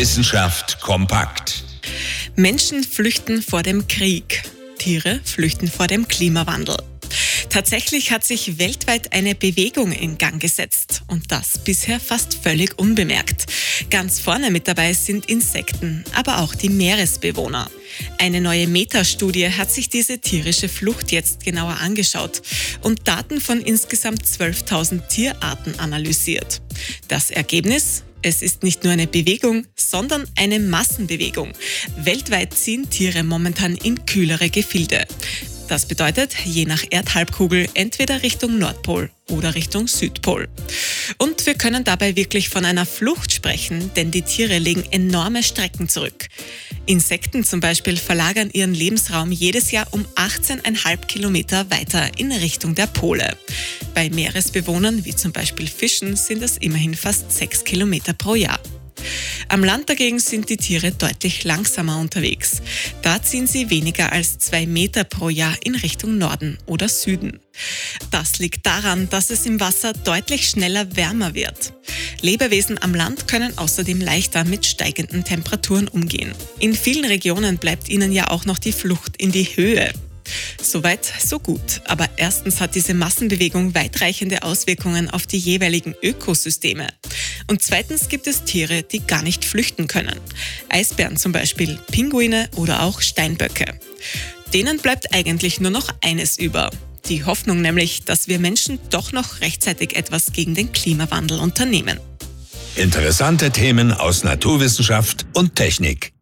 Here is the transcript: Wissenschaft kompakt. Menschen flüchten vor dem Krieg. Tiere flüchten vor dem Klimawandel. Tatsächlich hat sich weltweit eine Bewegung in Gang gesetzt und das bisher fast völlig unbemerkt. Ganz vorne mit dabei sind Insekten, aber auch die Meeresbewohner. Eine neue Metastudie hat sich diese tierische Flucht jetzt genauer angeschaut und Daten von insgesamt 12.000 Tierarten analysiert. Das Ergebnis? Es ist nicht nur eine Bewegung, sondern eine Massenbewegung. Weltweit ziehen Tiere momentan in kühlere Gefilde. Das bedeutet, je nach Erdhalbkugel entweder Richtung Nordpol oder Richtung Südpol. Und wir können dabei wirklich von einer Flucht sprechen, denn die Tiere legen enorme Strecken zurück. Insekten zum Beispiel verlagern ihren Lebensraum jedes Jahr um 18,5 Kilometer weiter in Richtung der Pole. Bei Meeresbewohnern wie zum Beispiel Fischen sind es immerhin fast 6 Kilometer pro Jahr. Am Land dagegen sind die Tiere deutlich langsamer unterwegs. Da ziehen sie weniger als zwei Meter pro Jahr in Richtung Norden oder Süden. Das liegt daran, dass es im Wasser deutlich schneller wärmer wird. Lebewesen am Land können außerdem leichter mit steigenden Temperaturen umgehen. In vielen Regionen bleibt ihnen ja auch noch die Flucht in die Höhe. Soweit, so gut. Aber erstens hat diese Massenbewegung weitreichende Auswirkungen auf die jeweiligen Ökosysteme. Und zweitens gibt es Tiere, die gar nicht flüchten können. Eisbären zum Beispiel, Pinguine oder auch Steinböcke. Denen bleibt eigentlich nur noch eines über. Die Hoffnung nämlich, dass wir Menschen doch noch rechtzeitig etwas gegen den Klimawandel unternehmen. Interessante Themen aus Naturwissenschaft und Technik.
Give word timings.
Wissenschaft 0.00 0.80
kompakt. 0.80 1.62
Menschen 2.34 2.84
flüchten 2.84 3.42
vor 3.42 3.62
dem 3.62 3.86
Krieg. 3.86 4.44
Tiere 4.78 5.20
flüchten 5.24 5.68
vor 5.68 5.88
dem 5.88 6.08
Klimawandel. 6.08 6.78
Tatsächlich 7.50 8.10
hat 8.10 8.24
sich 8.24 8.58
weltweit 8.58 9.12
eine 9.12 9.34
Bewegung 9.34 9.92
in 9.92 10.16
Gang 10.16 10.40
gesetzt 10.40 11.02
und 11.08 11.30
das 11.30 11.58
bisher 11.64 12.00
fast 12.00 12.32
völlig 12.42 12.78
unbemerkt. 12.78 13.44
Ganz 13.90 14.20
vorne 14.20 14.50
mit 14.50 14.66
dabei 14.68 14.94
sind 14.94 15.26
Insekten, 15.26 16.02
aber 16.14 16.38
auch 16.38 16.54
die 16.54 16.70
Meeresbewohner. 16.70 17.70
Eine 18.16 18.40
neue 18.40 18.68
Metastudie 18.68 19.50
hat 19.50 19.70
sich 19.70 19.90
diese 19.90 20.18
tierische 20.18 20.70
Flucht 20.70 21.12
jetzt 21.12 21.44
genauer 21.44 21.76
angeschaut 21.78 22.40
und 22.80 23.06
Daten 23.06 23.38
von 23.38 23.60
insgesamt 23.60 24.24
12.000 24.24 25.08
Tierarten 25.08 25.78
analysiert. 25.78 26.62
Das 27.08 27.30
Ergebnis? 27.30 28.02
Es 28.22 28.42
ist 28.42 28.62
nicht 28.62 28.84
nur 28.84 28.92
eine 28.92 29.06
Bewegung, 29.06 29.66
sondern 29.76 30.26
eine 30.36 30.60
Massenbewegung. 30.60 31.52
Weltweit 31.96 32.52
ziehen 32.52 32.90
Tiere 32.90 33.22
momentan 33.22 33.76
in 33.76 34.04
kühlere 34.04 34.50
Gefilde. 34.50 35.06
Das 35.68 35.86
bedeutet, 35.86 36.34
je 36.44 36.64
nach 36.64 36.82
Erdhalbkugel 36.90 37.68
entweder 37.74 38.22
Richtung 38.22 38.58
Nordpol 38.58 39.08
oder 39.30 39.54
Richtung 39.54 39.86
Südpol. 39.86 40.48
Und 41.16 41.46
wir 41.46 41.54
können 41.54 41.84
dabei 41.84 42.16
wirklich 42.16 42.48
von 42.48 42.64
einer 42.64 42.84
Flucht 42.84 43.32
sprechen, 43.32 43.90
denn 43.94 44.10
die 44.10 44.22
Tiere 44.22 44.58
legen 44.58 44.84
enorme 44.90 45.42
Strecken 45.42 45.88
zurück. 45.88 46.26
Insekten 46.86 47.44
zum 47.44 47.60
Beispiel 47.60 47.96
verlagern 47.96 48.50
ihren 48.52 48.74
Lebensraum 48.74 49.30
jedes 49.30 49.70
Jahr 49.70 49.86
um 49.92 50.04
18,5 50.16 51.06
Kilometer 51.06 51.70
weiter 51.70 52.10
in 52.18 52.32
Richtung 52.32 52.74
der 52.74 52.88
Pole. 52.88 53.36
Bei 53.94 54.10
Meeresbewohnern 54.10 55.04
wie 55.04 55.14
zum 55.14 55.32
Beispiel 55.32 55.66
Fischen 55.66 56.16
sind 56.16 56.42
es 56.42 56.56
immerhin 56.56 56.94
fast 56.94 57.32
6 57.32 57.64
Kilometer 57.64 58.12
pro 58.12 58.34
Jahr. 58.34 58.60
Am 59.48 59.64
Land 59.64 59.88
dagegen 59.88 60.18
sind 60.20 60.48
die 60.48 60.56
Tiere 60.56 60.92
deutlich 60.92 61.44
langsamer 61.44 61.98
unterwegs. 61.98 62.62
Da 63.02 63.22
ziehen 63.22 63.46
sie 63.46 63.70
weniger 63.70 64.12
als 64.12 64.38
zwei 64.38 64.66
Meter 64.66 65.04
pro 65.04 65.28
Jahr 65.28 65.56
in 65.64 65.74
Richtung 65.74 66.18
Norden 66.18 66.58
oder 66.66 66.88
Süden. 66.88 67.40
Das 68.10 68.38
liegt 68.38 68.64
daran, 68.66 69.08
dass 69.10 69.30
es 69.30 69.46
im 69.46 69.58
Wasser 69.58 69.92
deutlich 69.92 70.48
schneller 70.48 70.94
wärmer 70.96 71.34
wird. 71.34 71.72
Lebewesen 72.20 72.80
am 72.82 72.94
Land 72.94 73.26
können 73.26 73.56
außerdem 73.58 74.00
leichter 74.00 74.44
mit 74.44 74.66
steigenden 74.66 75.24
Temperaturen 75.24 75.88
umgehen. 75.88 76.32
In 76.58 76.74
vielen 76.74 77.04
Regionen 77.04 77.58
bleibt 77.58 77.88
ihnen 77.88 78.12
ja 78.12 78.30
auch 78.30 78.44
noch 78.44 78.58
die 78.58 78.72
Flucht 78.72 79.16
in 79.16 79.32
die 79.32 79.56
Höhe. 79.56 79.92
Soweit, 80.62 81.04
so 81.04 81.38
gut. 81.38 81.80
Aber 81.86 82.08
erstens 82.16 82.60
hat 82.60 82.74
diese 82.74 82.94
Massenbewegung 82.94 83.74
weitreichende 83.74 84.42
Auswirkungen 84.42 85.10
auf 85.10 85.26
die 85.26 85.38
jeweiligen 85.38 85.94
Ökosysteme. 86.02 86.88
Und 87.48 87.62
zweitens 87.62 88.08
gibt 88.08 88.26
es 88.26 88.44
Tiere, 88.44 88.82
die 88.82 89.00
gar 89.00 89.22
nicht 89.22 89.44
flüchten 89.44 89.88
können. 89.88 90.20
Eisbären 90.68 91.16
zum 91.16 91.32
Beispiel, 91.32 91.78
Pinguine 91.90 92.48
oder 92.56 92.82
auch 92.82 93.00
Steinböcke. 93.00 93.78
Denen 94.52 94.78
bleibt 94.78 95.14
eigentlich 95.14 95.60
nur 95.60 95.70
noch 95.70 95.88
eines 96.02 96.38
über. 96.38 96.70
Die 97.08 97.24
Hoffnung 97.24 97.60
nämlich, 97.62 98.04
dass 98.04 98.28
wir 98.28 98.38
Menschen 98.38 98.78
doch 98.90 99.12
noch 99.12 99.40
rechtzeitig 99.40 99.96
etwas 99.96 100.32
gegen 100.32 100.54
den 100.54 100.72
Klimawandel 100.72 101.40
unternehmen. 101.40 101.98
Interessante 102.76 103.50
Themen 103.50 103.92
aus 103.92 104.22
Naturwissenschaft 104.22 105.26
und 105.34 105.56
Technik. 105.56 106.12